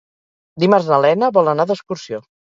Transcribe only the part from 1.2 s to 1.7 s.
vol anar